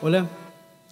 [0.00, 0.28] Hola,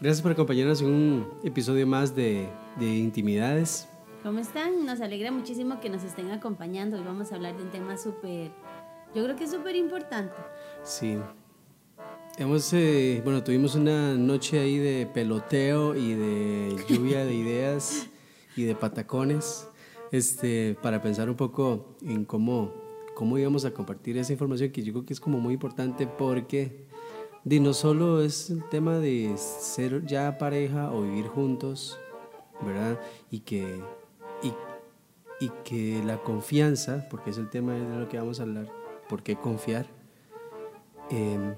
[0.00, 2.48] gracias por acompañarnos en un episodio más de,
[2.78, 3.88] de Intimidades.
[4.22, 4.84] ¿Cómo están?
[4.84, 6.96] Nos alegra muchísimo que nos estén acompañando.
[6.96, 8.50] Hoy vamos a hablar de un tema súper,
[9.14, 10.34] yo creo que es súper importante.
[10.84, 11.18] Sí.
[12.36, 18.08] Hemos, eh, bueno, tuvimos una noche ahí de peloteo y de lluvia de ideas
[18.56, 19.68] y de patacones,
[20.12, 22.72] este, para pensar un poco en cómo,
[23.14, 26.89] cómo íbamos a compartir esa información que yo creo que es como muy importante porque
[27.44, 31.98] de no solo es el tema de ser ya pareja o vivir juntos,
[32.60, 33.00] ¿verdad?
[33.30, 33.82] Y que,
[34.42, 38.66] y, que la confianza, porque es el tema de lo que vamos a hablar,
[39.08, 39.86] ¿por qué confiar?
[41.08, 41.54] Em,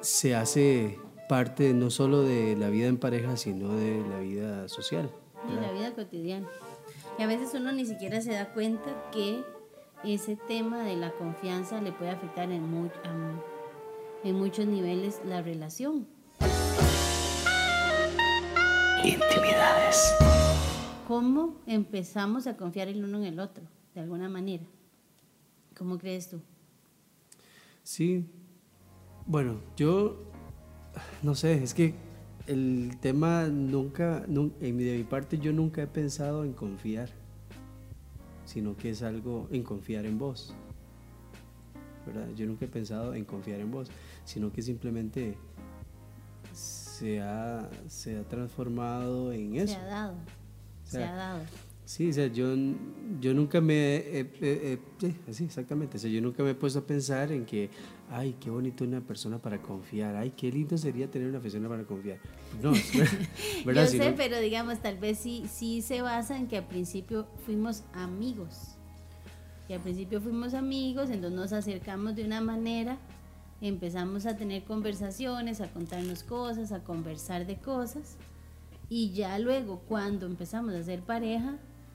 [0.00, 0.98] se hace
[1.28, 5.10] parte no solo de la vida en pareja, sino de la vida social.
[5.48, 6.48] De la vida cotidiana.
[7.18, 9.42] Y a veces uno ni siquiera se da cuenta que
[10.04, 13.49] ese tema de la confianza le puede afectar en, mu a,
[14.24, 16.06] en muchos niveles la relación.
[19.04, 20.14] Intimidades.
[21.08, 23.64] ¿Cómo empezamos a confiar el uno en el otro?
[23.94, 24.64] De alguna manera.
[25.76, 26.40] ¿Cómo crees tú?
[27.82, 28.26] Sí.
[29.26, 30.16] Bueno, yo
[31.22, 31.94] no sé, es que
[32.46, 37.08] el tema nunca, nun- en mi, de mi parte yo nunca he pensado en confiar,
[38.44, 40.54] sino que es algo en confiar en vos.
[42.06, 42.28] ¿Verdad?
[42.34, 43.90] Yo nunca he pensado en confiar en vos,
[44.24, 45.36] sino que simplemente
[46.52, 49.74] se ha, se ha transformado en eso.
[49.74, 50.14] Se ha dado.
[50.14, 51.40] O se ha dado.
[51.90, 52.54] Sí, o sea, yo,
[53.20, 54.28] yo nunca me
[55.32, 57.68] sí, exactamente, o sea, yo nunca me he puesto a pensar en que,
[58.08, 61.82] ay, qué bonito una persona para confiar, ay, qué lindo sería tener una persona para
[61.82, 62.20] confiar.
[62.62, 62.70] No,
[63.66, 63.90] ¿verdad?
[63.90, 67.82] Yo sé, pero digamos, tal vez sí, sí se basa en que al principio fuimos
[67.92, 68.78] amigos.
[69.70, 72.98] Que al principio fuimos amigos, entonces nos acercamos de una manera,
[73.60, 78.16] empezamos a tener conversaciones, a contarnos cosas, a conversar de cosas.
[78.88, 81.54] Y ya luego, cuando empezamos a ser pareja,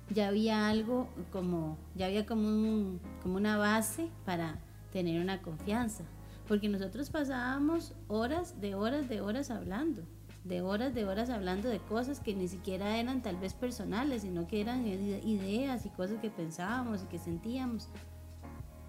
[0.09, 4.57] ya había algo como, ya había como, un- como una base para
[4.93, 6.05] tener una confianza.
[6.47, 10.03] Porque nosotros pasábamos horas de horas de horas hablando,
[10.45, 14.47] de horas de horas hablando de cosas que ni siquiera eran tal vez personales, sino
[14.47, 17.89] que eran ide- ideas y cosas que pensábamos y que sentíamos.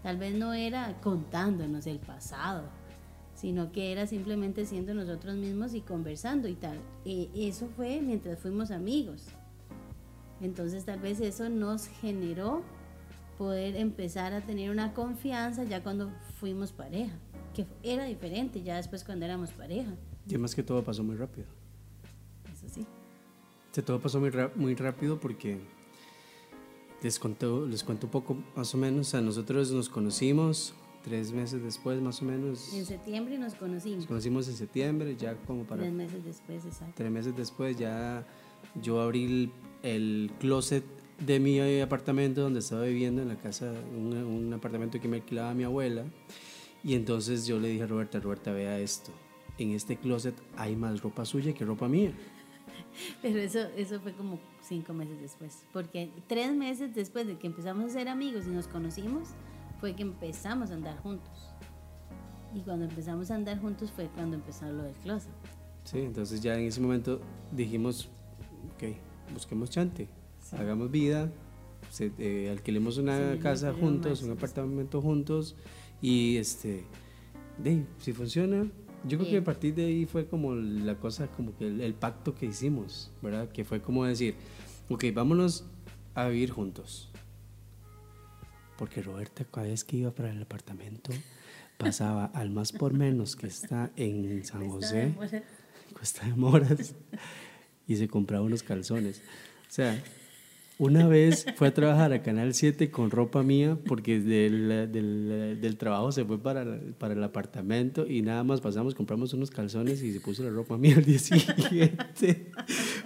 [0.03, 2.65] Tal vez no era contándonos el pasado,
[3.35, 6.79] sino que era simplemente siendo nosotros mismos y conversando y tal.
[7.07, 9.25] Eh, eso fue mientras fuimos amigos.
[10.43, 12.63] Entonces tal vez eso nos generó
[13.39, 17.15] poder empezar a tener una confianza ya cuando fuimos pareja,
[17.55, 19.93] que era diferente ya después cuando éramos pareja.
[20.27, 21.47] Y además que todo pasó muy rápido.
[22.53, 22.87] Eso sí.
[23.73, 25.59] Sea, todo pasó muy, muy rápido porque
[27.03, 31.63] les, cuento, les cuento un poco más o menos, sea, nosotros nos conocimos tres meses
[31.63, 33.99] después más o menos, En septiembre nos conocimos.
[33.99, 36.95] nos conocimos en septiembre, ya como para Tres meses después, exacto.
[36.97, 38.27] Tres meses después ya
[38.83, 39.53] yo abrí el,
[39.85, 40.85] el closet
[41.25, 45.55] de mi apartamento donde estaba viviendo en la casa, un, un apartamento que me alquilaba
[45.55, 46.05] mi abuela.
[46.83, 49.13] Y entonces yo le dije a Roberta, Roberta, vea esto.
[49.59, 52.13] En este closet hay más ropa suya que ropa mía.
[53.23, 55.65] Pero eso, eso fue como cinco meses después.
[55.73, 59.29] Porque tres meses después de que empezamos a ser amigos y nos conocimos,
[59.81, 61.51] fue que empezamos a andar juntos.
[62.55, 65.31] Y cuando empezamos a andar juntos fue cuando empezó lo del closet.
[65.85, 67.21] Sí, entonces ya en ese momento
[67.53, 68.09] dijimos,
[68.75, 68.95] ok,
[69.33, 70.09] busquemos chante,
[70.53, 71.31] hagamos vida,
[71.91, 74.33] se- eh, alquilemos una Sí, casa juntos, un sí.
[74.33, 75.55] apartamento juntos
[76.03, 76.85] y este,
[77.63, 78.67] de, si funciona,
[79.07, 81.95] yo creo que a partir de ahí fue como la cosa, como que el, el
[81.95, 83.49] pacto que hicimos, ¿verdad?
[83.51, 84.35] Que fue como decir,
[84.89, 85.65] ok, vámonos
[86.15, 87.11] a vivir juntos.
[88.77, 91.13] Porque Roberta cada vez que iba para el apartamento
[91.79, 95.15] pasaba al más por menos que está en San José.
[95.93, 96.95] Cuesta de Moras
[97.87, 99.23] y se compraba unos calzones.
[99.69, 100.03] O sea,
[100.79, 106.13] una vez fue a trabajar a Canal 7 con ropa mía porque del, del, trabajo
[106.13, 110.13] se fue para, el- para el apartamento y nada más pasamos, compramos unos calzones y
[110.13, 112.51] se puso la ropa mía al día siguiente.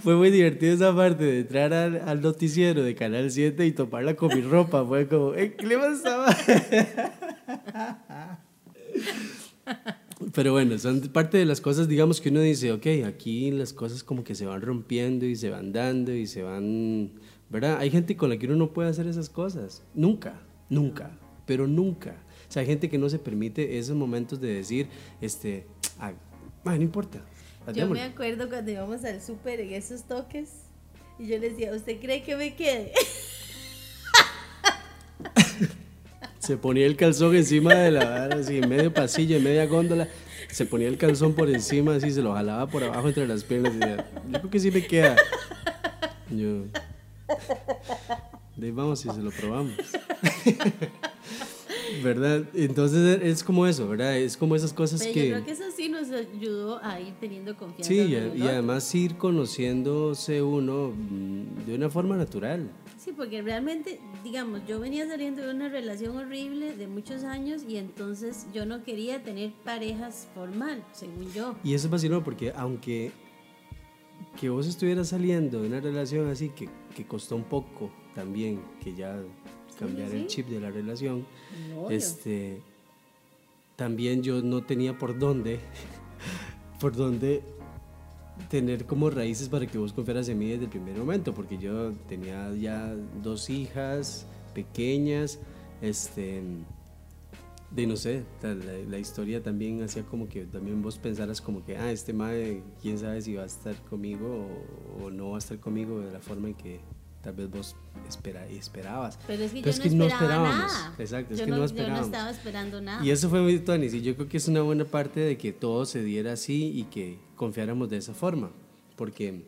[0.00, 4.16] Fue muy divertido esa parte de entrar al, al noticiero de Canal 7 y toparla
[4.16, 4.84] con mi ropa.
[4.84, 6.36] Fue como, "Eh, ¿qué le pasaba?
[10.34, 14.04] Pero bueno, son parte de las cosas, digamos, que uno dice, ok, aquí las cosas
[14.04, 17.12] como que se van rompiendo y se van dando y se van,
[17.50, 17.78] ¿verdad?
[17.78, 19.82] Hay gente con la que uno no puede hacer esas cosas.
[19.94, 21.10] Nunca, nunca,
[21.46, 22.16] pero nunca.
[22.48, 24.88] O sea, hay gente que no se permite esos momentos de decir,
[25.20, 25.66] este,
[25.98, 26.12] ah,
[26.64, 27.18] "Ma, no importa.
[27.66, 28.02] Yo démosle".
[28.02, 30.50] me acuerdo cuando íbamos al súper en esos toques
[31.18, 32.92] y yo le decía, ¿usted cree que me quede?
[36.38, 40.08] Se ponía el calzón encima de la vara, así, en medio pasillo, en media góndola.
[40.50, 43.72] se ponía el calzón por encima, así se lo jalaba por abajo entre las piernas
[43.74, 45.16] y decía, yo creo que sí me queda.
[46.30, 46.64] Yo,
[48.56, 49.74] de ahí vamos y se lo probamos.
[52.04, 52.44] ¿Verdad?
[52.54, 54.16] Entonces es como eso, ¿verdad?
[54.16, 55.28] Es como esas cosas Pero que...
[55.28, 57.88] yo creo que eso sí nos ayudó a ir teniendo confianza.
[57.88, 62.70] Sí, y, el y además ir conociéndose uno mm, de una forma natural.
[62.96, 67.76] Sí, porque realmente, digamos, yo venía saliendo de una relación horrible de muchos años y
[67.76, 71.56] entonces yo no quería tener parejas formal, según yo.
[71.64, 73.10] Y eso es vacilón porque aunque
[74.40, 76.66] que vos estuvieras saliendo de una relación así que,
[76.96, 79.20] que costó un poco también que ya
[79.78, 80.26] cambiar el sí.
[80.28, 81.26] chip de la relación,
[81.90, 82.62] este
[83.76, 85.60] también yo no tenía por dónde
[86.80, 87.42] por dónde
[88.48, 91.92] tener como raíces para que vos confiaras en mí desde el primer momento, porque yo
[92.08, 95.38] tenía ya dos hijas pequeñas,
[95.82, 96.42] este
[97.70, 101.76] de no sé, la, la- historia también hacía como que también vos pensaras como que,
[101.76, 104.48] ah, este madre, quién sabe si va a estar conmigo
[105.00, 106.80] o, o no va a estar conmigo de la forma en que
[107.22, 107.76] tal vez vos
[108.08, 109.18] espera, esperabas.
[109.26, 110.72] Pero es que Pero yo es que no no esperaba esperábamos.
[110.72, 110.94] nada.
[110.98, 112.06] Exacto, es yo que no Yo no esperábamos.
[112.06, 113.04] estaba esperando nada.
[113.06, 115.52] Y eso fue muy Tony, y yo creo que es una buena parte de que
[115.52, 118.50] todo se diera así y que confiáramos de esa forma.
[118.96, 119.44] Porque,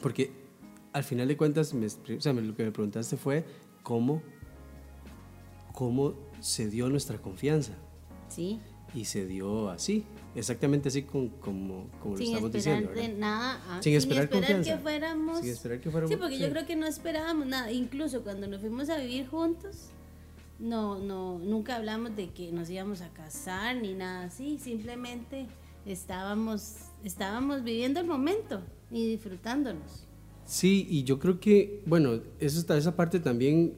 [0.00, 0.30] porque
[0.92, 3.44] al final de cuentas, me- o sea, lo que me preguntaste fue
[3.82, 4.22] cómo,
[5.80, 7.72] cómo se dio nuestra confianza.
[8.28, 8.60] Sí,
[8.94, 10.04] Y se dio así,
[10.34, 13.18] exactamente así con- como, como lo estamos esperar diciendo.
[13.18, 13.58] nada.
[13.66, 15.40] ah, Sin esperar que fuéramos.
[15.40, 17.72] Sin esperar que fuéramos- Sí, porque yo creo que no esperábamos nada.
[17.72, 19.86] Incluso cuando nos fuimos a vivir juntos,
[20.58, 24.58] no, no, nunca hablamos de que nos íbamos a casar ni nada así.
[24.58, 25.46] Simplemente
[25.86, 28.60] estábamos, estábamos viviendo el momento
[28.90, 30.04] y disfrutándonos.
[30.44, 33.72] Sí, y yo creo que, bueno, eso está, esa parte también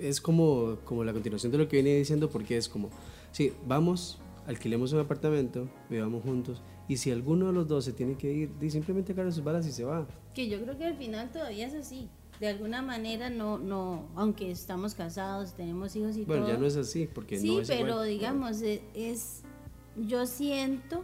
[0.00, 2.90] es como, como la continuación de lo que venía diciendo, porque es como,
[3.32, 8.16] sí, vamos, alquilemos un apartamento, vivamos juntos, y si alguno de los dos se tiene
[8.16, 10.06] que ir, simplemente agarra sus balas y se va.
[10.34, 12.08] Que yo creo que al final todavía es así.
[12.38, 16.52] De alguna manera no, no, aunque estamos casados, tenemos hijos y Bueno, todo.
[16.54, 18.08] ya no es así, porque sí, no es pero igual.
[18.08, 19.40] digamos, e- es,
[19.96, 21.02] yo siento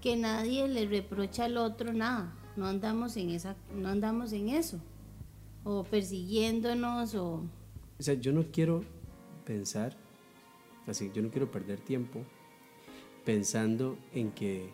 [0.00, 2.34] que nadie le reprocha al otro nada.
[2.56, 4.78] No andamos en esa, no andamos en eso.
[5.62, 7.42] O persiguiéndonos o
[8.04, 8.82] O sea, yo no quiero
[9.46, 9.96] pensar,
[10.86, 12.20] así, yo no quiero perder tiempo
[13.24, 14.68] pensando en que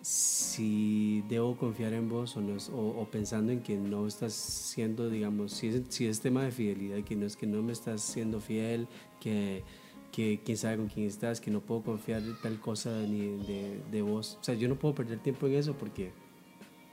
[0.00, 5.10] si debo confiar en vos o no, o, o pensando en que no estás siendo,
[5.10, 8.00] digamos, si es, si es tema de fidelidad, que no es que no me estás
[8.00, 8.88] siendo fiel,
[9.20, 9.62] que,
[10.10, 13.78] que quién sabe con quién estás, que no puedo confiar en tal cosa ni de,
[13.92, 14.38] de vos.
[14.40, 16.12] O sea, yo no puedo perder tiempo en eso porque,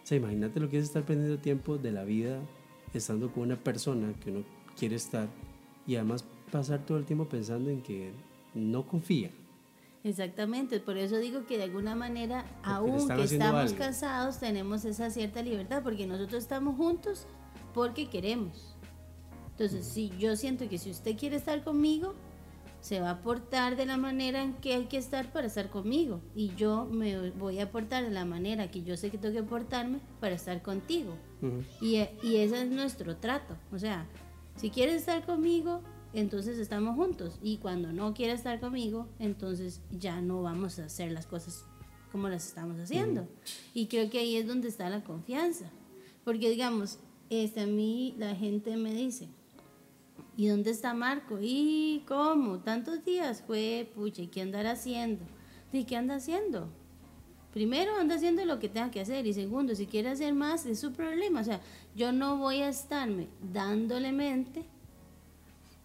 [0.03, 2.41] o sea, imagínate lo que es estar perdiendo tiempo de la vida
[2.93, 5.27] estando con una persona que uno quiere estar
[5.85, 8.11] y además pasar todo el tiempo pensando en que
[8.53, 9.31] no confía.
[10.03, 13.77] Exactamente, por eso digo que de alguna manera, aún que estamos algo.
[13.77, 17.25] casados, tenemos esa cierta libertad, porque nosotros estamos juntos
[17.73, 18.75] porque queremos.
[19.51, 22.13] Entonces, si yo siento que si usted quiere estar conmigo,
[22.79, 26.21] se va a portar de la manera en que hay que estar para estar conmigo.
[26.35, 29.43] Y yo me voy a portar de la manera que yo sé que tengo que
[29.43, 31.15] portarme para estar contigo.
[31.81, 33.57] Y, y ese es nuestro trato.
[33.73, 34.07] O sea,
[34.57, 35.81] si quieres estar conmigo,
[36.13, 37.37] entonces estamos juntos.
[37.41, 41.65] Y cuando no quiere estar conmigo, entonces ya no vamos a hacer las cosas
[42.11, 43.27] como las estamos haciendo.
[43.73, 45.69] Y creo que ahí es donde está la confianza.
[46.23, 46.97] Porque digamos,
[47.29, 49.27] este, a mí la gente me dice,
[50.35, 51.37] ¿y dónde está Marco?
[51.39, 52.59] ¿Y cómo?
[52.59, 55.23] Tantos días fue, pucha, ¿y qué andará haciendo?
[55.71, 56.67] ¿Y qué anda haciendo?
[57.53, 59.25] Primero, anda haciendo lo que tenga que hacer.
[59.25, 61.41] Y segundo, si quiere hacer más, es su problema.
[61.41, 61.61] O sea,
[61.95, 64.63] yo no voy a estarme dándole mente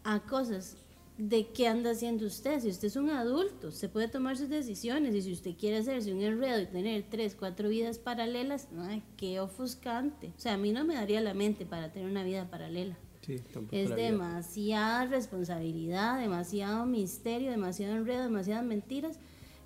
[0.05, 0.77] a cosas
[1.19, 2.61] de qué anda haciendo usted.
[2.61, 5.15] Si usted es un adulto, se puede tomar sus decisiones.
[5.15, 9.41] Y si usted quiere hacerse un enredo y tener tres, cuatro vidas paralelas, ay, qué
[9.41, 10.33] ofuscante.
[10.37, 12.97] O sea, a mí no me daría la mente para tener una vida paralela.
[13.25, 13.41] Sí,
[13.71, 19.21] Es demasiada responsabilidad, demasiado misterio, demasiado enredo, demasiadas mentiras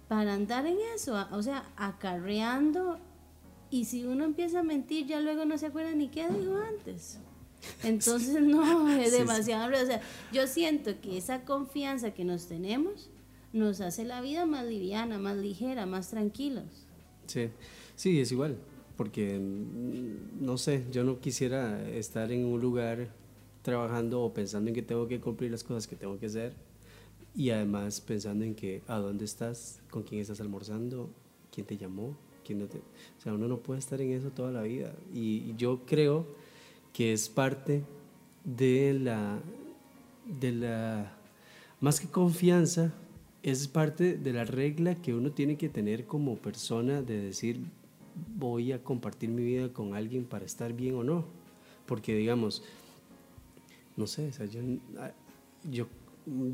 [0.08, 2.98] para andar en eso, o sea, acarreando.
[3.70, 7.18] Y si uno empieza a mentir, ya luego no se acuerda ni qué dijo antes.
[7.82, 9.66] Entonces, no, es demasiado.
[9.66, 10.00] O sea,
[10.32, 13.10] yo siento que esa confianza que nos tenemos
[13.52, 16.86] nos hace la vida más liviana, más ligera, más tranquilos.
[17.26, 17.48] Sí,
[17.96, 18.58] sí, es igual,
[18.96, 23.08] porque mm, no sé, yo no quisiera estar en un lugar
[23.62, 26.54] trabajando o pensando en que tengo que cumplir las cosas que tengo que hacer
[27.36, 31.10] y además pensando en que a dónde estás, con quién estás almorzando,
[31.52, 32.78] quién te llamó, quién no te...
[32.78, 34.94] O sea, uno no puede estar en eso toda la vida.
[35.12, 36.26] Y, yo creo
[36.94, 37.82] que es parte
[38.42, 39.38] de la,
[40.40, 41.12] de la,
[41.80, 42.94] más que confianza,
[43.42, 47.60] es parte de la regla que uno tiene que tener como persona de decir,
[48.34, 51.26] voy a compartir mi vida con alguien para estar bien o no.
[51.84, 52.62] Porque digamos,
[53.96, 54.60] no sé, o sea, yo,
[54.98, 55.12] ah,
[55.70, 55.86] yo,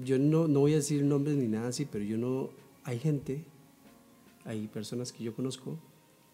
[0.05, 2.51] yo no, no voy a decir nombres ni nada así, pero yo no,
[2.85, 3.45] hay gente,
[4.45, 5.79] hay personas que yo conozco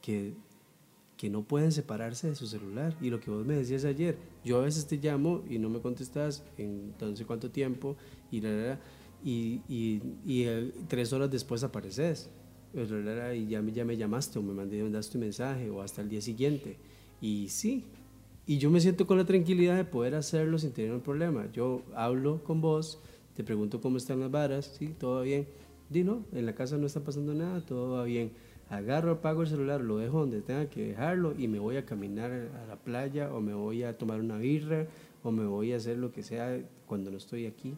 [0.02, 0.34] que,
[1.16, 2.96] que no pueden separarse de su celular.
[3.00, 5.80] Y lo que vos me decías ayer, yo a veces te llamo y no me
[5.80, 7.96] contestas en sé cuánto tiempo
[8.30, 8.38] y,
[9.24, 12.30] y, y, y eh, tres horas después apareces
[13.34, 16.76] y ya ya me llamaste o me mandaste un mensaje o hasta el día siguiente.
[17.20, 17.84] Y sí,
[18.46, 21.50] y yo me siento con la tranquilidad de poder hacerlo sin tener un problema.
[21.52, 23.00] Yo hablo con vos,
[23.38, 25.46] te pregunto cómo están las varas, sí, todo va bien.
[25.88, 28.32] Di no, en la casa no está pasando nada, todo va bien.
[28.68, 32.32] Agarro, apago el celular, lo dejo donde tenga que dejarlo y me voy a caminar
[32.32, 34.88] a la playa o me voy a tomar una birra
[35.22, 37.76] o me voy a hacer lo que sea cuando no estoy aquí.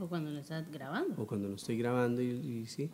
[0.00, 1.20] O cuando lo estás grabando.
[1.20, 2.88] O cuando no estoy grabando y, y sí.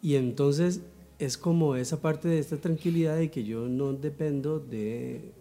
[0.00, 0.80] Y entonces
[1.18, 5.32] es como esa parte de esta tranquilidad de que yo no dependo de,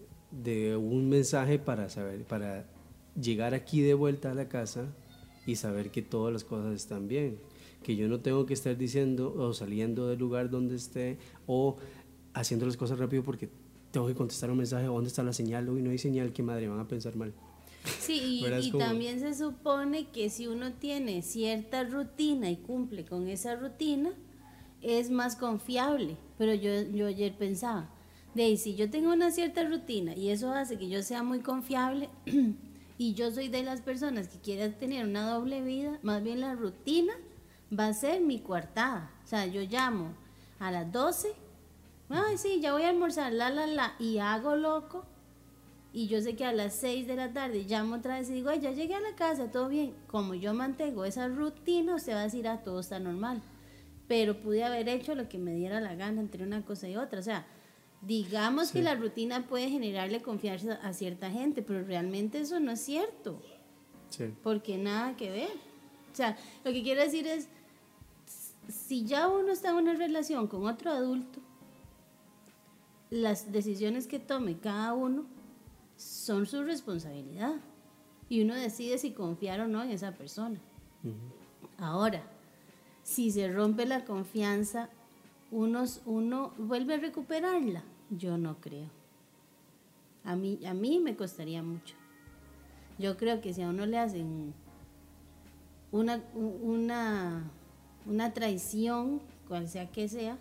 [0.43, 2.65] de un mensaje para saber, para
[3.17, 4.89] llegar aquí de vuelta a la casa
[5.45, 7.37] y saber que todas las cosas están bien.
[7.83, 11.77] Que yo no tengo que estar diciendo o saliendo del lugar donde esté o
[12.33, 13.49] haciendo las cosas rápido porque
[13.91, 15.69] tengo que contestar un mensaje, ¿dónde está la señal?
[15.69, 17.33] Hoy no hay señal, que madre, van a pensar mal.
[17.99, 23.27] Sí, y, y también se supone que si uno tiene cierta rutina y cumple con
[23.27, 24.11] esa rutina,
[24.81, 26.17] es más confiable.
[26.37, 27.89] Pero yo, yo ayer pensaba,
[28.33, 32.09] de si yo tengo una cierta rutina y eso hace que yo sea muy confiable
[32.97, 36.55] y yo soy de las personas que quieren tener una doble vida, más bien la
[36.55, 37.13] rutina
[37.77, 39.11] va a ser mi coartada.
[39.23, 40.13] O sea, yo llamo
[40.59, 41.33] a las 12,
[42.09, 45.05] ay sí, ya voy a almorzar, la, la, la, y hago loco.
[45.91, 48.49] Y yo sé que a las 6 de la tarde llamo otra vez y digo,
[48.49, 49.95] ay, ya llegué a la casa, todo bien.
[50.07, 53.41] Como yo mantengo esa rutina, usted va a decir, ah, todo está normal
[54.07, 57.19] pero pude haber hecho lo que me diera la gana entre una cosa y otra.
[57.19, 57.45] O sea,
[58.05, 62.81] digamos que la rutina puede generarle confianza a cierta gente, pero realmente eso no es
[62.81, 63.41] cierto.
[64.09, 64.33] Sí.
[64.43, 65.51] Porque nada que ver.
[66.11, 67.47] O sea, lo que quiero decir es,
[68.67, 71.39] si ya uno está en una relación con otro adulto,
[73.09, 75.25] las decisiones que tome cada uno
[75.97, 77.55] son su responsabilidad.
[78.27, 80.59] Y uno decide si confiar o no en esa persona.
[81.77, 82.23] Ahora,
[83.03, 84.89] si se rompe la confianza,
[85.51, 87.83] unos, uno vuelve a recuperarla.
[88.09, 88.89] Yo no creo.
[90.23, 91.95] A mí, a mí me costaría mucho.
[92.97, 94.53] Yo creo que si a uno le hacen
[95.91, 97.51] una, una,
[98.05, 100.39] una traición, cual sea que sea,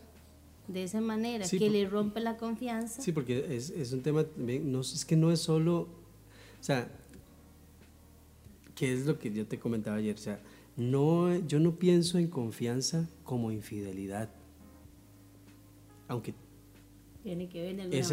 [0.68, 3.02] de esa manera, que le rompe la confianza.
[3.02, 6.90] Sí, porque es, es un tema, no, es que no es solo, o sea,
[8.74, 10.14] ¿qué es lo que yo te comentaba ayer?
[10.14, 10.40] O sea,
[10.76, 14.30] no, yo no pienso en confianza como infidelidad.
[16.08, 16.34] Aunque
[17.24, 18.12] tiene que ver es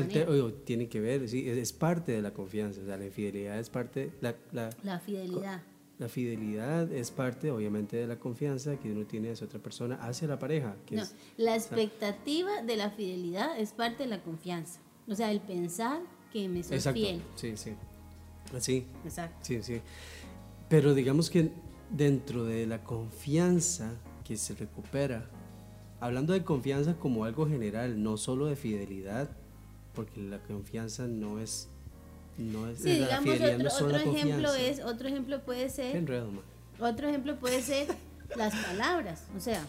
[0.64, 2.80] tiene que ver, sí, es, parte de la confianza.
[2.82, 4.10] O sea, la infidelidad es parte.
[4.22, 5.62] La, la, la fidelidad.
[6.00, 10.30] La fidelidad es parte, obviamente, de la confianza que uno tiene hacia otra persona, hacia
[10.30, 10.78] la pareja.
[10.92, 11.04] no,
[11.36, 14.80] la expectativa de la fidelidad es parte de la confianza.
[15.10, 16.02] O sea, el pensar
[16.32, 17.22] que me soy exacto, fiel.
[17.36, 17.74] Sí, sí.
[18.56, 18.86] Así.
[19.04, 19.38] Exacto.
[19.42, 19.82] Sí, sí.
[20.70, 21.52] Pero digamos que
[21.90, 25.30] dentro de la confianza que se recupera,
[26.02, 29.30] hablando de confianza como algo general, no solo de fidelidad,
[29.96, 31.70] porque la confianza no es
[32.38, 33.40] no es sí, digamos
[33.82, 35.98] otro, ejemplo es otro ejemplo puede ser
[36.80, 37.88] otro ejemplo puede ser
[38.38, 39.64] las palabras o sea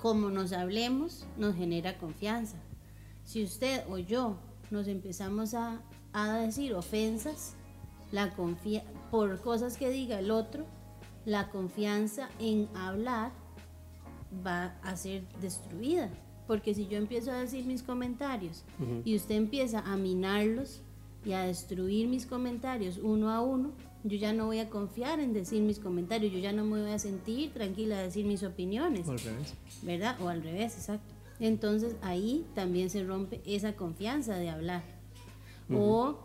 [0.00, 2.56] como nos hablemos nos genera confianza.
[3.24, 4.36] Si usted o yo
[4.70, 5.80] nos empezamos a,
[6.12, 7.54] a decir ofensas
[8.12, 8.32] la
[9.10, 10.64] por cosas que diga el otro
[11.24, 13.32] la confianza en hablar
[14.44, 16.10] va a ser destruida.
[16.46, 18.64] Porque si yo empiezo a decir mis comentarios
[19.04, 20.80] y usted empieza a minarlos
[21.24, 23.72] y a destruir mis comentarios uno a uno,
[24.04, 26.90] yo ya no voy a confiar en decir mis comentarios, yo ya no me voy
[26.90, 29.06] a sentir tranquila a decir mis opiniones.
[29.06, 29.54] O al revés.
[29.82, 30.16] ¿Verdad?
[30.22, 31.14] O al revés, exacto.
[31.40, 34.82] Entonces ahí también se rompe esa confianza de hablar.
[35.70, 36.16] O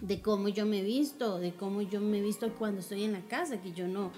[0.00, 3.60] de cómo yo me visto, de cómo yo me visto cuando estoy en la casa,
[3.60, 4.10] que yo no,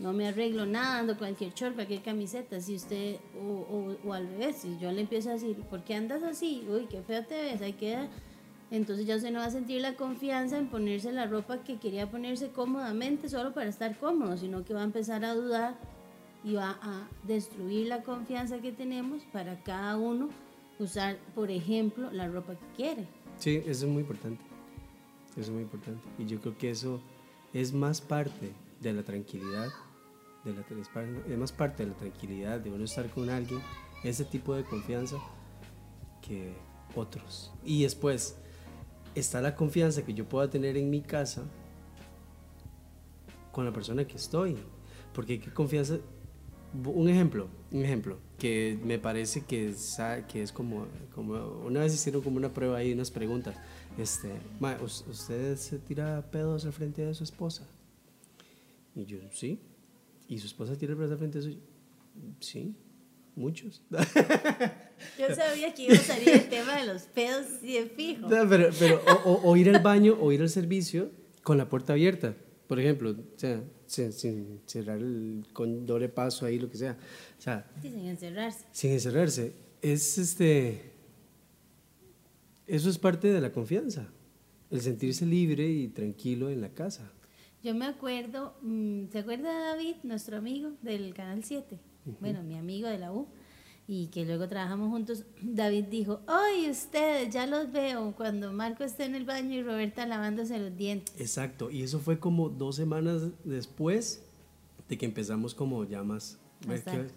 [0.00, 4.56] no me arreglo nada, ando cualquier short, cualquier camiseta, si usted, o, o, al revés,
[4.56, 6.66] si yo le empiezo a decir, ¿por qué andas así?
[6.68, 8.08] Uy, qué feo te ves, hay que...
[8.70, 12.08] Entonces ya usted no va a sentir la confianza en ponerse la ropa que quería
[12.08, 15.76] ponerse cómodamente solo para estar cómodo, sino que va a empezar a dudar
[16.44, 20.28] y va a destruir la confianza que tenemos para cada uno
[20.78, 23.08] usar, por ejemplo, la ropa que quiere.
[23.38, 24.42] Sí, eso es muy importante.
[25.32, 26.02] Eso es muy importante.
[26.18, 27.00] Y yo creo que eso
[27.52, 29.68] es más parte de la tranquilidad
[30.44, 30.64] de la,
[31.28, 33.60] es más parte de la tranquilidad de uno estar con alguien,
[34.04, 35.16] ese tipo de confianza
[36.22, 36.54] que
[36.94, 37.52] otros.
[37.64, 38.36] Y después
[39.14, 41.44] está la confianza que yo pueda tener en mi casa
[43.52, 44.56] con la persona que estoy.
[45.12, 45.98] Porque qué confianza,
[46.84, 51.34] un ejemplo, un ejemplo, que me parece que es, que es como, como,
[51.66, 53.56] una vez hicieron como una prueba ahí, unas preguntas,
[53.98, 54.32] este,
[54.80, 57.66] ¿usted se tira pedos al frente de su esposa?
[58.94, 59.60] Y yo, sí.
[60.30, 61.58] ¿Y su esposa tira pedos al frente de su
[62.38, 62.76] Sí,
[63.34, 63.82] muchos.
[65.18, 68.28] Yo sabía que iba a salir el tema de los pedos y de fijo.
[68.28, 71.10] pero, pero o, ir al baño o ir al servicio
[71.42, 72.36] con la puerta abierta,
[72.68, 76.96] por ejemplo, o sea, sin, cerrar el, con doble paso ahí, lo que sea.
[77.36, 78.66] O sea, sin encerrarse.
[78.70, 79.52] Sin encerrarse.
[79.82, 80.92] Es este.
[82.68, 84.06] Eso es parte de la confianza,
[84.70, 87.10] el sentirse libre y tranquilo en la casa.
[87.62, 91.78] Yo me acuerdo, mm, ¿se acuerda David, nuestro amigo del Canal 7?
[92.20, 93.28] Bueno, mi amigo de la U
[93.92, 97.34] y que luego trabajamos juntos, David dijo, ¡ay, ustedes!
[97.34, 101.14] Ya los veo cuando Marco está en el baño y Roberta lavándose los dientes.
[101.20, 104.22] Exacto, y eso fue como dos semanas después
[104.88, 106.38] de que empezamos como ya más...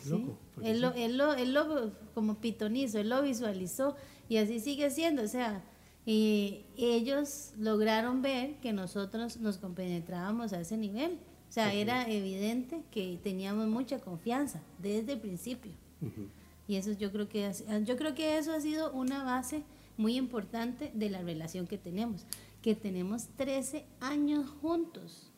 [0.10, 3.96] loco, él, lo, él, lo, él, lo, como pitonizo, él lo visualizó
[4.28, 5.64] y así sigue siendo, o sea,
[6.06, 11.18] y ellos lograron ver que nosotros nos compenetrábamos a ese nivel.
[11.50, 15.72] O sea, era evidente que teníamos mucha confianza desde el principio.
[16.68, 17.52] Y eso yo creo que
[17.86, 19.64] yo creo que eso ha sido una base
[19.96, 22.26] muy importante de la relación que tenemos,
[22.62, 25.30] que tenemos 13 años juntos.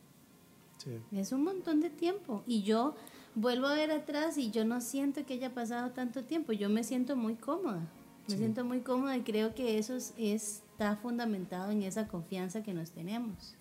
[1.11, 2.95] Es un montón de tiempo y yo
[3.33, 6.83] vuelvo a ver atrás y yo no siento que haya pasado tanto tiempo, yo me
[6.83, 7.81] siento muy cómoda.
[8.27, 12.91] Me siento muy cómoda y creo que eso está fundamentado en esa confianza que nos
[12.91, 13.55] tenemos.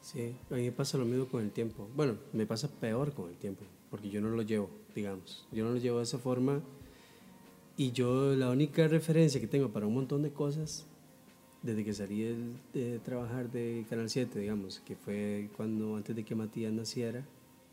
[0.00, 1.88] Sí, a mí me pasa lo mismo con el tiempo.
[1.96, 5.46] Bueno, me pasa peor con el tiempo, porque yo no lo llevo, digamos.
[5.50, 6.62] Yo no lo llevo de esa forma
[7.76, 10.86] y yo la única referencia que tengo para un montón de cosas,
[11.62, 16.34] desde que salí de, trabajar de Canal 7, digamos, que fue cuando antes de que
[16.34, 17.22] Matías naciera,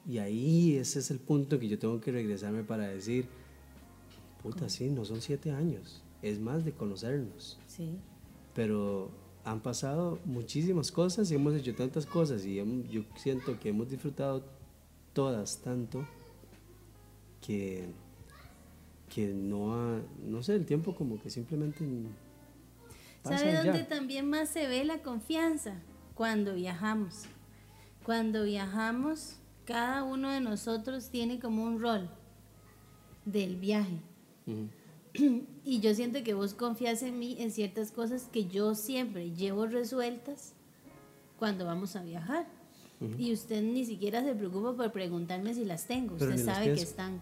[0.06, 3.28] y ahí ese es el punto que yo tengo que regresarme para decir,
[4.42, 7.60] puta, sí, no son siete años, es más de conocernos.
[7.68, 8.00] Sí.
[8.56, 9.12] Pero
[9.44, 12.56] han pasado muchísimas cosas y hemos hecho tantas cosas y
[12.90, 14.44] yo siento que hemos disfrutado
[15.14, 16.08] todas tanto
[17.46, 17.94] que
[19.14, 21.86] que no, no sé, el tiempo como que simplemente...
[23.24, 25.76] ¿Sabe dónde también más se ve la confianza?
[26.16, 27.26] Cuando viajamos.
[28.04, 32.10] Cuando viajamos, cada uno de nosotros tiene como un rol
[33.26, 34.02] del viaje.
[35.66, 39.66] Y yo siento que vos confías en mí en ciertas cosas que yo siempre llevo
[39.66, 40.54] resueltas
[41.40, 42.48] cuando vamos a viajar.
[43.18, 46.16] Y usted ni siquiera se preocupa por preguntarme si las tengo.
[46.16, 47.20] usted sabe que están.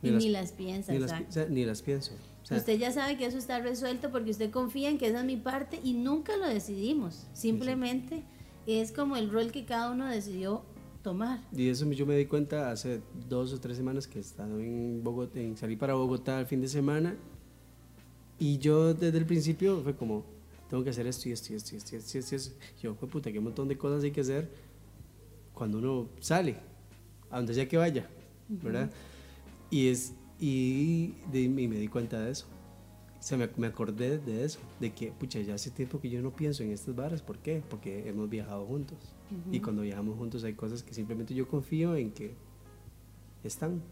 [0.00, 0.92] Ni, las, piensa.
[0.92, 2.12] Ni las, ni las pienso.
[2.50, 5.36] usted ya sabe que eso está resuelto porque usted confía en que esa es mi
[5.36, 7.26] parte y nunca lo decidimos.
[7.34, 8.22] Simplemente
[8.66, 10.62] es como el rol que cada uno decidió
[11.02, 11.40] tomar.
[11.52, 15.40] Y eso yo me di cuenta hace dos o tres semanas que estaba en Bogotá,
[15.40, 17.16] en, salí para Bogotá el fin de semana
[18.38, 20.24] y yo desde el principio fue como,
[20.70, 22.18] tengo que hacer esto y esto y esto y esto y esto.
[22.18, 22.54] Y esto.
[22.80, 24.48] Yo, fue puta, un montón de cosas hay que hacer
[25.54, 26.56] cuando uno sale,
[27.30, 28.08] a donde sea que vaya,
[28.48, 28.90] ¿verdad?
[29.70, 32.46] Y, es, y, me di cuenta de eso.
[33.18, 36.22] O sea, me, me, acordé de eso, de que, pucha, ya hace tiempo que yo
[36.22, 37.22] no pienso en estas barras.
[37.22, 37.60] ¿Por qué?
[37.68, 38.98] Porque hemos viajado juntos.
[39.50, 42.34] Y cuando viajamos juntos hay cosas que simplemente yo confío en que
[43.44, 43.82] están,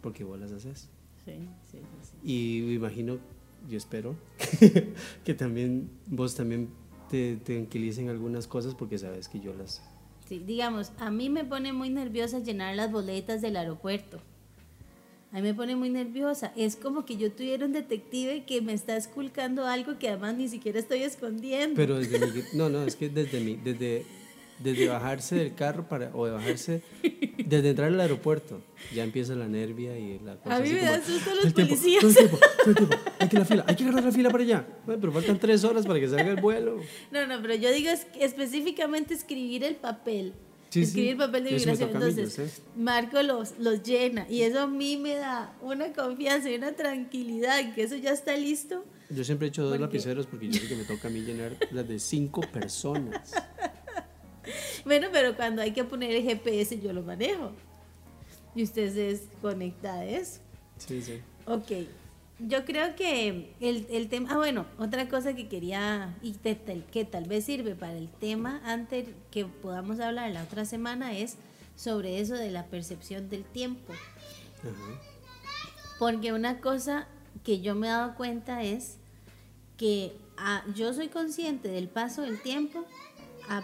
[0.00, 0.88] porque vos las haces.
[1.24, 1.32] Sí,
[1.70, 3.18] sí, sí, Y me imagino,
[3.68, 4.16] yo espero,
[5.24, 6.68] que también vos también
[7.08, 9.82] te, te tranquilicen algunas cosas porque sabes que yo las...
[10.26, 14.20] Sí, digamos, a mí me pone muy nerviosa llenar las boletas del aeropuerto
[15.32, 16.52] a mí me pone muy nerviosa.
[16.56, 20.46] Es como que yo tuviera un detective que me está esculcando algo que además ni
[20.46, 21.74] siquiera estoy escondiendo.
[21.74, 24.04] Pero desde mi, no, no, es que desde mi, desde,
[24.62, 26.82] desde bajarse del carro para, o de bajarse,
[27.46, 28.60] desde entrar al aeropuerto,
[28.94, 30.56] ya empieza la nervia y la cosa.
[30.56, 32.04] A mí me da susto los policías.
[33.18, 34.66] hay que la fila, hay que agarrar la fila para allá.
[34.86, 36.80] pero faltan tres horas para que salga el vuelo.
[37.10, 40.34] No, no, pero yo digo específicamente escribir el papel
[40.80, 41.90] escribir papel de migración.
[41.92, 46.72] Entonces, Marco los, los llena y eso a mí me da una confianza y una
[46.72, 48.84] tranquilidad que eso ya está listo.
[49.10, 51.56] Yo siempre he hecho dos lapiceros porque yo sé que me toca a mí llenar
[51.70, 53.34] las de cinco personas.
[54.84, 57.52] bueno, pero cuando hay que poner el GPS yo lo manejo.
[58.54, 60.40] Y usted se desconecta de eso.
[60.78, 61.20] Sí, sí.
[61.46, 61.72] Ok
[62.48, 67.24] yo creo que el, el, tema, ah bueno, otra cosa que quería y que tal
[67.24, 71.36] vez sirve para el tema antes que podamos hablar la otra semana es
[71.76, 73.92] sobre eso de la percepción del tiempo.
[75.98, 77.06] Porque una cosa
[77.44, 78.96] que yo me he dado cuenta es
[79.76, 82.84] que ah, yo soy consciente del paso del tiempo
[83.48, 83.62] a,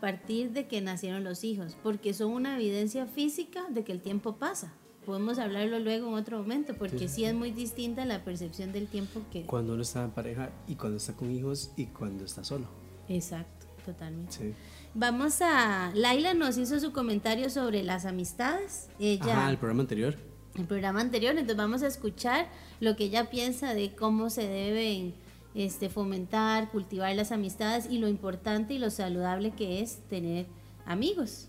[0.00, 4.36] partir de que nacieron los hijos, porque son una evidencia física de que el tiempo
[4.36, 4.72] pasa.
[5.06, 9.22] Podemos hablarlo luego en otro momento, porque sí, es muy distinta la percepción del tiempo
[9.32, 9.42] que...
[9.42, 12.66] Cuando uno está en pareja y cuando está con hijos y cuando está solo.
[13.08, 14.54] Exacto, totalmente.
[14.92, 15.92] Vamos a...
[15.94, 18.88] Laila nos hizo su comentario sobre las amistades.
[18.98, 19.38] Ella...
[19.38, 20.16] Ajá, el programa anterior.
[20.56, 22.48] El programa anterior, entonces vamos a escuchar
[22.80, 25.14] lo que ella piensa de cómo se deben
[25.54, 30.46] este, fomentar, cultivar las amistades y lo importante y lo saludable que es tener
[30.86, 31.48] amigos.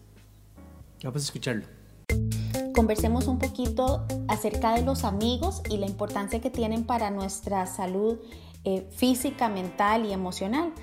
[1.03, 1.65] Vamos a escucharlo.
[2.73, 8.19] Conversemos un poquito acerca de los amigos y la importancia que tienen para nuestra salud
[8.63, 10.73] eh, física, mental y emocional.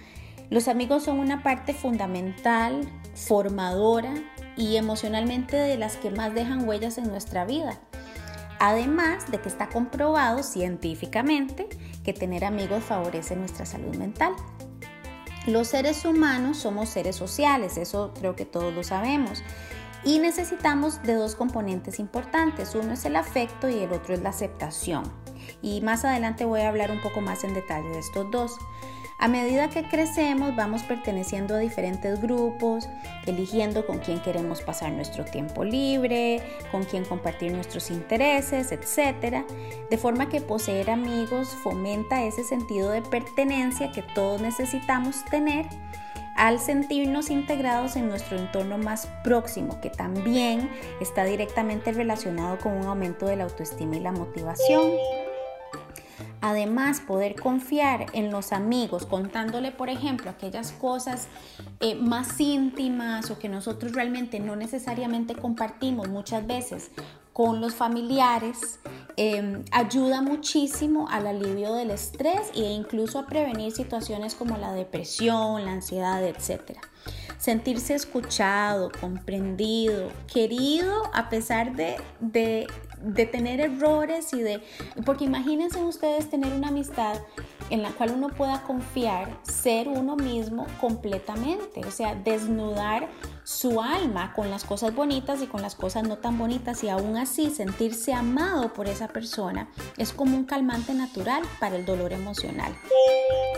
[0.50, 4.14] Los amigos son una parte fundamental, formadora
[4.56, 7.80] y emocionalmente de las que más dejan huellas en nuestra vida.
[8.58, 11.68] Además de que está comprobado científicamente
[12.04, 14.34] que tener amigos favorece nuestra salud mental.
[15.46, 19.42] Los seres humanos somos seres sociales, eso creo que todos lo sabemos.
[20.04, 22.74] Y necesitamos de dos componentes importantes.
[22.74, 25.04] Uno es el afecto y el otro es la aceptación.
[25.62, 28.52] Y más adelante voy a hablar un poco más en detalle de estos dos.
[29.18, 32.88] A medida que crecemos vamos perteneciendo a diferentes grupos,
[33.24, 39.46] eligiendo con quién queremos pasar nuestro tiempo libre, con quién compartir nuestros intereses, etc.
[39.88, 45.66] De forma que poseer amigos fomenta ese sentido de pertenencia que todos necesitamos tener
[46.36, 52.84] al sentirnos integrados en nuestro entorno más próximo, que también está directamente relacionado con un
[52.84, 54.92] aumento de la autoestima y la motivación.
[56.46, 61.26] Además, poder confiar en los amigos, contándole, por ejemplo, aquellas cosas
[61.80, 66.92] eh, más íntimas o que nosotros realmente no necesariamente compartimos muchas veces
[67.32, 68.78] con los familiares,
[69.16, 75.64] em, ayuda muchísimo al alivio del estrés e incluso a prevenir situaciones como la depresión,
[75.64, 76.78] la ansiedad, etc.
[77.38, 82.68] Sentirse escuchado, comprendido, querido a pesar de, de
[83.00, 84.62] de tener errores y de...
[85.04, 87.18] Porque imagínense ustedes tener una amistad
[87.70, 93.08] en la cual uno pueda confiar, ser uno mismo completamente, o sea, desnudar
[93.44, 97.16] su alma con las cosas bonitas y con las cosas no tan bonitas y aún
[97.16, 102.74] así sentirse amado por esa persona es como un calmante natural para el dolor emocional.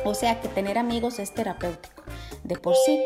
[0.04, 2.02] O sea que tener amigos es terapéutico
[2.44, 3.00] de por sí.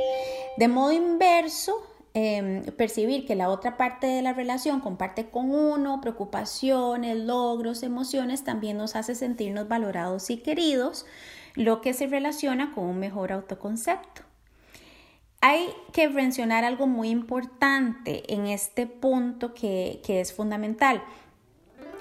[0.56, 1.82] De modo inverso,
[2.14, 8.44] Em, percibir que la otra parte de la relación comparte con uno, preocupaciones, logros, emociones,
[8.44, 11.06] también nos hace sentirnos valorados y queridos,
[11.54, 14.22] lo que se relaciona con un mejor autoconcepto.
[15.40, 21.02] Hay que mencionar algo muy importante en este punto que, que es fundamental.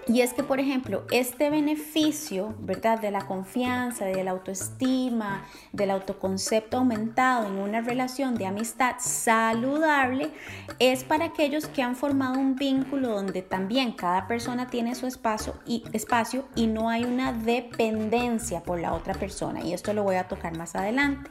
[0.07, 2.99] Y es que, por ejemplo, este beneficio, ¿verdad?
[2.99, 10.31] De la confianza, de la autoestima, del autoconcepto aumentado en una relación de amistad saludable,
[10.79, 15.53] es para aquellos que han formado un vínculo donde también cada persona tiene su espacio
[15.65, 19.61] y, no hay una dependencia por la otra persona.
[19.61, 21.29] Y esto lo voy a tocar más adelante.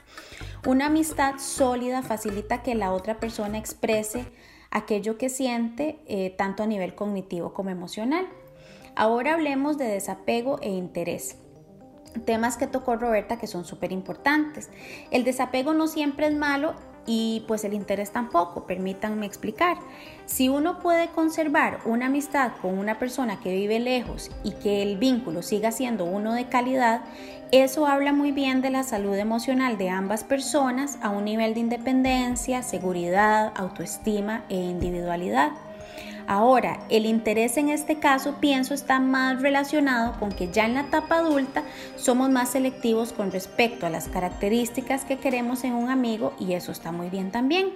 [0.67, 4.27] Una amistad sólida facilita que la otra persona exprese
[4.71, 8.29] aquello que siente, eh, tanto a nivel cognitivo como emocional.
[8.95, 11.37] Ahora hablemos de desapego e interés.
[12.25, 14.71] Temas que tocó Roberta que son súper importantes.
[15.11, 16.75] El desapego no siempre es malo
[17.07, 19.79] y pues el interés tampoco, permítanme explicar.
[20.27, 24.99] Si uno puede conservar una amistad con una persona que vive lejos y que el
[24.99, 27.03] vínculo siga siendo uno de calidad,
[27.53, 31.61] eso habla muy bien de la salud emocional de ambas personas a un nivel de
[31.61, 35.53] independencia, seguridad, autoestima e individualidad.
[36.27, 40.83] Ahora, el interés en este caso pienso está más relacionado con que ya en la
[40.83, 41.63] etapa adulta
[41.97, 46.73] somos más selectivos con respecto a las características que queremos en un amigo y eso
[46.73, 47.71] está muy bien también.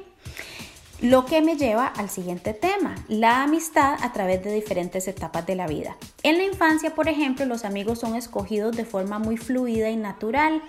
[1.00, 5.56] Lo que me lleva al siguiente tema, la amistad a través de diferentes etapas de
[5.56, 5.96] la vida.
[6.22, 10.62] En la infancia, por ejemplo, los amigos son escogidos de forma muy fluida y natural.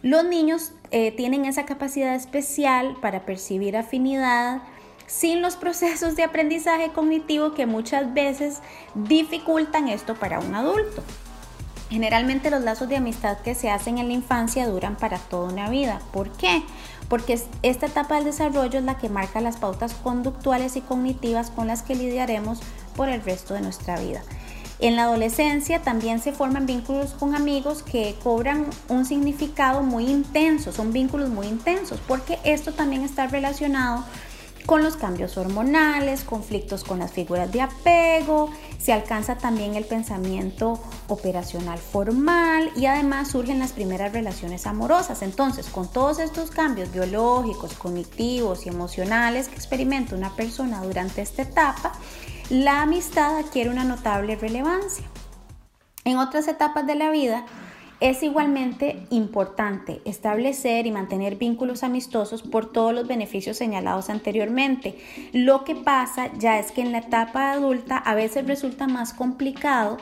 [0.00, 4.62] Los niños eh, tienen esa capacidad especial para percibir afinidad,
[5.16, 8.58] sin los procesos de aprendizaje cognitivo que muchas veces
[8.94, 11.02] dificultan esto para un adulto.
[11.88, 15.70] Generalmente los lazos de amistad que se hacen en la infancia duran para toda una
[15.70, 16.00] vida.
[16.12, 16.64] ¿Por qué?
[17.08, 21.68] Porque esta etapa del desarrollo es la que marca las pautas conductuales y cognitivas con
[21.68, 22.60] las que lidiaremos
[22.96, 24.22] por el resto de nuestra vida.
[24.80, 30.72] En la adolescencia también se forman vínculos con amigos que cobran un significado muy intenso,
[30.72, 34.04] son vínculos muy intensos, porque esto también está relacionado
[34.66, 40.80] con los cambios hormonales, conflictos con las figuras de apego, se alcanza también el pensamiento
[41.08, 45.22] operacional formal y además surgen las primeras relaciones amorosas.
[45.22, 51.42] Entonces, con todos estos cambios biológicos, cognitivos y emocionales que experimenta una persona durante esta
[51.42, 51.92] etapa,
[52.50, 55.04] la amistad adquiere una notable relevancia.
[56.04, 57.46] En otras etapas de la vida,
[58.00, 64.98] es igualmente importante establecer y mantener vínculos amistosos por todos los beneficios señalados anteriormente.
[65.32, 69.98] Lo que pasa ya es que en la etapa adulta a veces resulta más complicado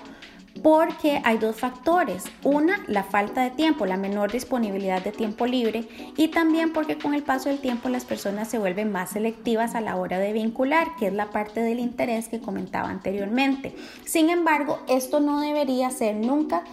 [0.63, 2.25] porque hay dos factores.
[2.43, 7.15] Una, la falta de tiempo, la menor disponibilidad de tiempo libre y también porque con
[7.15, 10.89] el paso del tiempo las personas se vuelven más selectivas a la hora de vincular,
[10.99, 13.75] que es la parte del interés que comentaba anteriormente.
[14.05, 16.65] Sin embargo, esto no debería ser nunca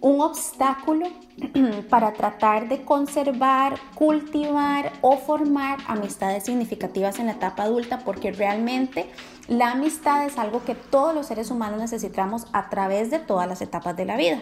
[0.00, 1.08] un obstáculo
[1.90, 9.10] para tratar de conservar, cultivar o formar amistades significativas en la etapa adulta porque realmente
[9.48, 13.60] la amistad es algo que todos los seres humanos necesitamos a través de todas las
[13.62, 14.40] etapas de la vida.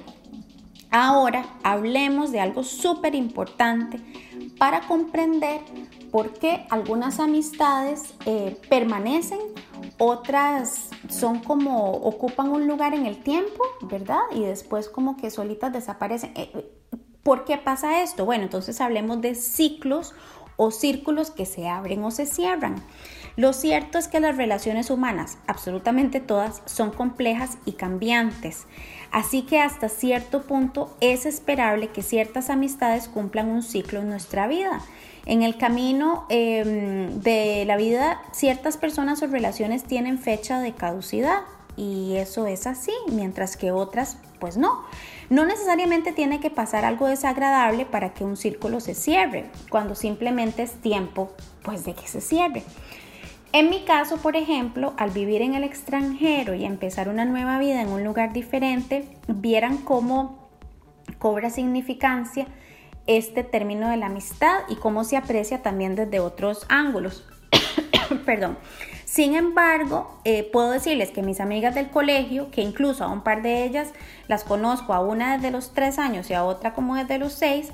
[0.91, 4.01] Ahora hablemos de algo súper importante
[4.59, 5.61] para comprender
[6.11, 9.39] por qué algunas amistades eh, permanecen,
[9.99, 14.21] otras son como ocupan un lugar en el tiempo, ¿verdad?
[14.35, 16.33] Y después como que solitas desaparecen.
[16.35, 16.73] Eh,
[17.23, 18.25] ¿Por qué pasa esto?
[18.25, 20.15] Bueno, entonces hablemos de ciclos
[20.57, 22.83] o círculos que se abren o se cierran.
[23.37, 28.67] Lo cierto es que las relaciones humanas, absolutamente todas, son complejas y cambiantes.
[29.11, 34.47] Así que hasta cierto punto es esperable que ciertas amistades cumplan un ciclo en nuestra
[34.47, 34.81] vida.
[35.27, 41.41] En el camino em, de la vida, ciertas personas o relaciones tienen fecha de caducidad
[41.77, 44.85] y eso es así, mientras que otras pues no.
[45.31, 50.63] No necesariamente tiene que pasar algo desagradable para que un círculo se cierre, cuando simplemente
[50.63, 51.31] es tiempo
[51.63, 52.63] pues de que se cierre.
[53.53, 57.81] En mi caso, por ejemplo, al vivir en el extranjero y empezar una nueva vida
[57.81, 60.49] en un lugar diferente, vieran cómo
[61.19, 62.47] cobra significancia
[63.07, 67.27] este término de la amistad y cómo se aprecia también desde otros ángulos.
[68.27, 68.59] Perdón.
[69.07, 73.41] Sin embargo, eh, puedo decirles que mis amigas del colegio, que incluso a un par
[73.41, 73.95] de ellas
[74.29, 77.71] las conozco, a una desde los tres años y a otra como desde los seis,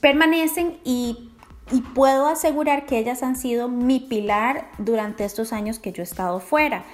[0.00, 1.27] permanecen y
[1.70, 6.04] y puedo asegurar que ellas han sido mi pilar durante estos años que yo he
[6.04, 6.84] estado fuera.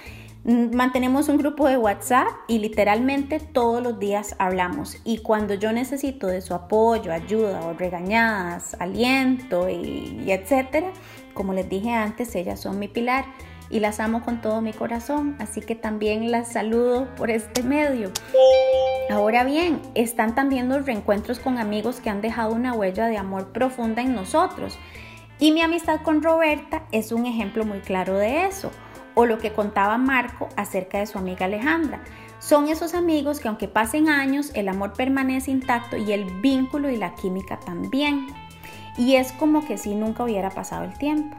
[0.45, 4.97] Mm, mantenemos un grupo de WhatsApp y literalmente todos los días hablamos.
[5.03, 10.91] Y cuando yo necesito de su apoyo, ayuda o regañadas, aliento y, etcétera,
[11.33, 13.25] como les dije antes, ellas son mi pilar
[13.71, 18.11] y las amo con todo mi corazón, así que también las saludo por este medio.
[19.09, 23.51] Ahora bien, están también los reencuentros con amigos que han dejado una huella de amor
[23.51, 24.79] profunda en nosotros.
[25.39, 28.71] Y mi amistad con Roberta es un ejemplo muy claro de eso,
[29.13, 32.03] o lo que contaba Marco acerca de su amiga Alejandra.
[32.39, 36.97] Son esos amigos que aunque pasen años, el amor permanece intacto y el vínculo y
[36.97, 38.27] la química también.
[38.97, 41.37] Y es como que si nunca hubiera pasado el tiempo.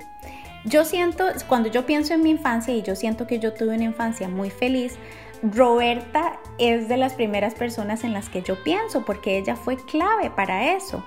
[0.64, 3.84] Yo siento, cuando yo pienso en mi infancia y yo siento que yo tuve una
[3.84, 4.98] infancia muy feliz,
[5.52, 10.30] Roberta es de las primeras personas en las que yo pienso porque ella fue clave
[10.30, 11.04] para eso.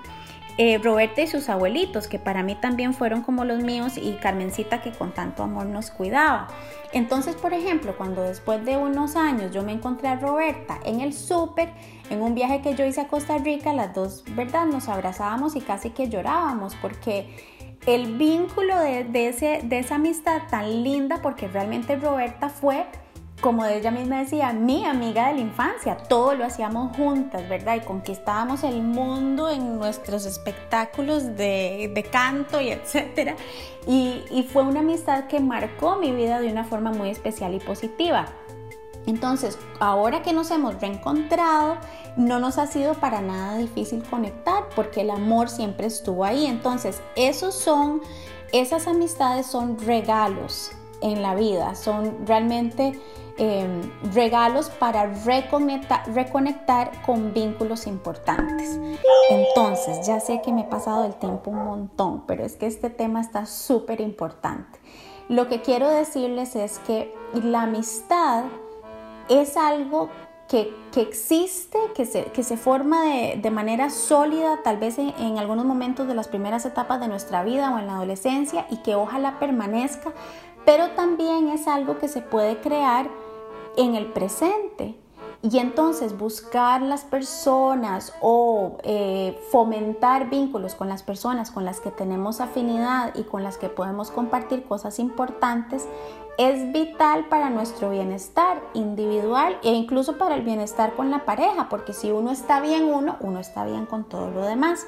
[0.62, 4.82] Eh, Roberta y sus abuelitos, que para mí también fueron como los míos, y Carmencita,
[4.82, 6.50] que con tanto amor nos cuidaba.
[6.92, 11.14] Entonces, por ejemplo, cuando después de unos años yo me encontré a Roberta en el
[11.14, 11.70] súper,
[12.10, 14.66] en un viaje que yo hice a Costa Rica, las dos, ¿verdad?
[14.66, 17.30] Nos abrazábamos y casi que llorábamos porque
[17.86, 22.86] el vínculo de, ese, de esa amistad tan linda, porque realmente Roberta fue,
[23.42, 25.98] como ella misma decía, mi amiga de la infancia.
[25.98, 27.78] Todo lo hacíamos juntas, ¿verdad?
[27.78, 33.36] Y conquistábamos el mundo en nuestros espectáculos de, canto y etcétera.
[33.88, 37.60] Y, y fue una amistad que marcó mi vida de una forma muy especial y
[37.60, 38.28] positiva.
[39.06, 41.78] Entonces, ahora que nos hemos reencontrado,
[42.16, 46.46] no nos ha sido para nada difícil conectar porque el amor siempre estuvo ahí.
[46.46, 48.02] Entonces, esos son,
[48.52, 50.72] esas amistades son regalos
[51.02, 53.00] en la vida, son realmente
[53.40, 53.82] em,
[54.14, 58.80] regalos para reconectar, con vínculos importantes.
[59.30, 62.90] Entonces, ya sé que me he pasado el tiempo un montón, pero es que este
[62.90, 64.80] tema está súper importante.
[65.30, 68.44] Lo que quiero decirles es que la amistad
[69.30, 70.10] es algo
[70.50, 76.08] que, existe, que se, que se forma de, manera sólida, tal vez en, algunos momentos
[76.08, 80.12] de las primeras etapas de nuestra vida o en la adolescencia y que ojalá permanezca,
[80.66, 83.08] pero también es algo que se puede crear
[83.80, 84.96] en el presente.
[85.42, 91.92] Y entonces buscar las personas o eh, fomentar vínculos con las personas con las que
[91.92, 95.88] tenemos afinidad y con las que podemos compartir cosas importantes
[96.38, 101.94] es vital para nuestro bienestar individual e incluso para el bienestar con la pareja, porque
[101.94, 104.86] si uno está bien uno, uno está bien con todo lo demás.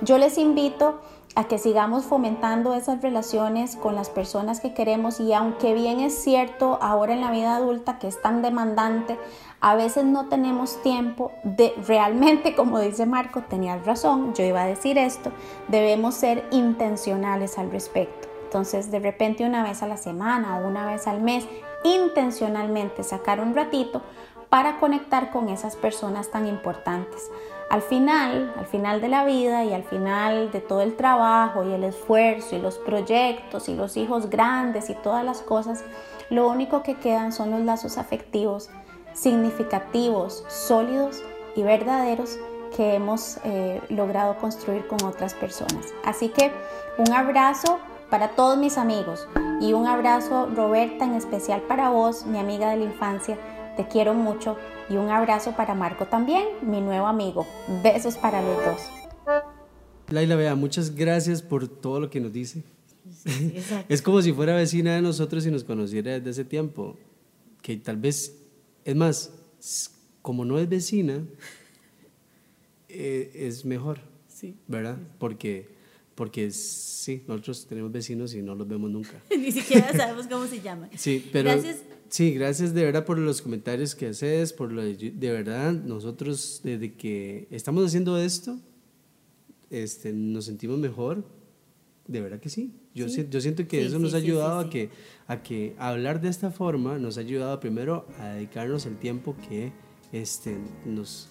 [0.00, 1.00] Yo les invito
[1.36, 6.22] a que sigamos fomentando esas relaciones con las personas que queremos y aunque bien es
[6.22, 9.18] cierto ahora en la vida adulta que es tan demandante,
[9.60, 14.66] a veces no tenemos tiempo de realmente, como dice Marco, tenía razón, yo iba a
[14.66, 15.30] decir esto,
[15.68, 18.28] debemos ser intencionales al respecto.
[18.44, 21.46] Entonces, de repente una vez a la semana o una vez al mes,
[21.84, 24.02] intencionalmente sacar un ratito
[24.48, 27.30] para conectar con esas personas tan importantes.
[27.70, 31.72] Al final, al final de la vida y al final de todo el trabajo y
[31.72, 35.84] el esfuerzo y los proyectos y los hijos grandes y todas las cosas,
[36.30, 38.70] lo único que quedan son los lazos afectivos
[39.12, 41.22] significativos, sólidos
[41.54, 42.38] y verdaderos
[42.76, 45.86] que hemos eh, logrado construir con otras personas.
[46.04, 46.52] Así que
[46.98, 47.78] un abrazo
[48.10, 49.28] para todos mis amigos
[49.60, 53.38] y un abrazo Roberta en especial para vos, mi amiga de la infancia.
[53.80, 54.58] Te quiero mucho
[54.90, 57.46] y un abrazo para Marco también, mi nuevo amigo.
[57.82, 58.82] Besos para los dos.
[60.10, 62.62] Laila, vea, muchas gracias por todo lo que nos dice.
[63.88, 66.98] es como si fuera vecina de nosotros y nos conociera desde ese tiempo.
[67.62, 68.36] Que tal vez,
[68.84, 69.32] es más,
[70.20, 71.24] como no es vecina,
[72.90, 74.00] eh, es mejor.
[74.28, 74.58] Sí.
[74.68, 74.98] ¿Verdad?
[75.18, 75.74] Porque
[76.14, 79.22] porque sí, nosotros tenemos vecinos y no los vemos nunca.
[79.30, 80.90] Ni siquiera sabemos cómo se llaman.
[80.94, 81.78] Sí, pero gracias.
[82.10, 86.60] Sí, gracias de verdad por los comentarios que haces, por lo de, de verdad nosotros
[86.64, 88.58] desde que estamos haciendo esto,
[89.70, 91.24] este, nos sentimos mejor.
[92.08, 92.74] De verdad que sí.
[92.92, 94.90] Yo, yo siento que eso nos ha ayudado a que
[95.28, 99.72] a que hablar de esta forma nos ha ayudado primero a dedicarnos el tiempo que
[100.10, 101.28] este nos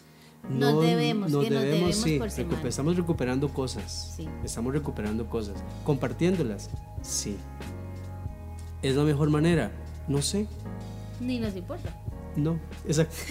[0.49, 2.17] nos debemos, nos debemos, sí,
[2.63, 4.13] estamos recuperando cosas.
[4.15, 4.25] Sí.
[4.45, 5.61] Estamos recuperando cosas.
[5.83, 6.69] Compartiéndolas,
[7.01, 7.35] sí.
[8.81, 9.73] ¿Es la mejor manera?
[10.09, 10.45] No sé.
[11.21, 11.95] Ni nos importa.
[12.35, 13.15] No, exacto.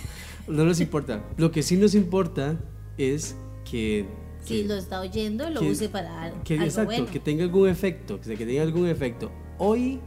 [0.49, 1.23] No nos importa.
[1.37, 2.57] Lo que sí nos importa
[2.97, 3.37] es
[3.71, 4.07] que
[4.43, 8.35] si lo está oyendo, lo use para que, algo exacto, que tenga algún efecto, que
[8.35, 9.31] tenga algún efecto.
[9.59, 10.01] Hoy,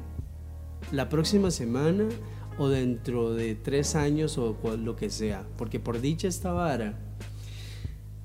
[0.91, 2.09] la próxima semana,
[2.57, 5.45] o dentro de tres años o lo que sea.
[5.57, 6.97] Porque por dicha esta vara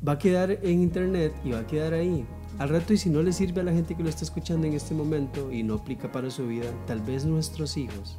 [0.07, 2.25] va a quedar en internet y va a quedar ahí.
[2.59, 4.73] Al rato y si no le sirve a la gente que lo está escuchando en
[4.73, 8.19] este momento y no aplica para su vida, tal vez nuestros hijos,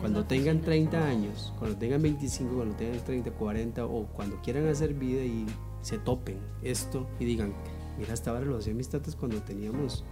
[0.00, 4.94] cuando tengan 30 años, cuando tengan 25, cuando tengan 30, 40 o cuando quieran hacer
[4.94, 5.46] vida y
[5.82, 7.52] se topen esto y digan,
[7.98, 10.04] mira, esta vara lo hacían mis tatas cuando teníamos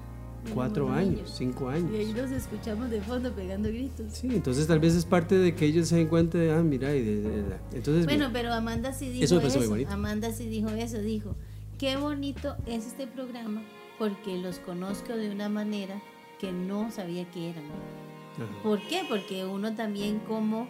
[0.52, 1.90] cuatro años, cinco años.
[1.92, 4.12] Y ahí nos escuchamos de fondo pegando gritos.
[4.12, 6.94] Sí, entonces tal vez es parte de que ellos se den cuenta de, ah, mira,
[6.94, 7.24] y
[7.72, 8.04] entonces...
[8.04, 9.58] Bueno, pero Amanda sí dijo eso.
[9.58, 9.90] eso.
[9.90, 11.36] Amanda sí dijo eso, dijo,
[11.78, 13.62] qué bonito es este programa
[13.98, 16.00] porque los conozco de una manera
[16.38, 17.64] que no sabía que eran.
[18.62, 19.02] ¿Por qué?
[19.08, 20.68] Porque uno también como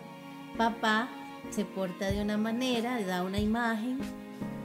[0.59, 1.09] papá
[1.51, 3.99] se porta de una manera, da una imagen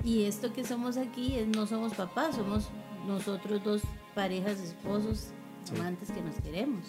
[0.04, 2.70] y esto que somos aquí es, no somos papás, somos
[3.08, 3.82] nosotros dos
[4.16, 5.30] parejas, esposos,
[5.76, 6.86] amantes que nos queremos.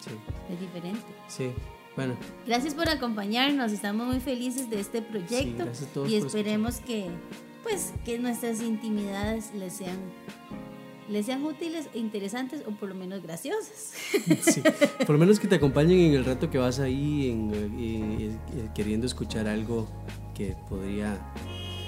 [0.00, 0.10] Sí.
[0.52, 1.06] Es diferente.
[1.28, 1.52] Sí.
[1.94, 2.16] Bueno.
[2.46, 5.66] Gracias por acompañarnos, estamos muy felices de este proyecto
[6.08, 7.10] y esperemos que
[7.62, 9.96] pues que nuestras intimidades les sean
[11.08, 13.92] les sean útiles e interesantes o por lo menos graciosas.
[14.42, 14.62] Sí,
[14.98, 18.68] por lo menos que te acompañen en el rato que vas ahí en, eh, eh,
[18.74, 19.88] queriendo escuchar algo
[20.34, 21.18] que podría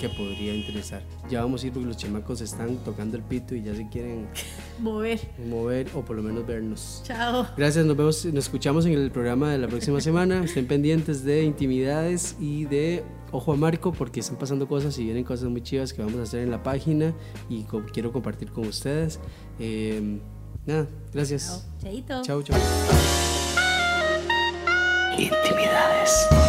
[0.01, 1.03] que podría interesar.
[1.31, 4.29] Ya vamos a ir porque los chamacos están tocando el pito y ya se quieren
[4.81, 5.21] mover.
[5.49, 7.03] Mover o por lo menos vernos.
[7.05, 7.47] Chao.
[7.57, 10.45] Gracias, nos vemos, nos escuchamos en el programa de la próxima semana.
[10.45, 15.25] Estén pendientes de intimidades y de ojo a Marco porque están pasando cosas y vienen
[15.25, 17.13] cosas muy chivas que vamos a hacer en la página
[17.49, 19.19] y quiero compartir con ustedes.
[19.59, 20.21] Eh,
[20.65, 21.69] nada, gracias.
[21.83, 22.23] Chao.
[22.23, 22.59] Chao, chao.
[25.19, 26.44] Intimidades.